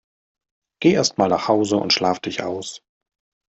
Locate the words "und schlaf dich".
1.77-2.41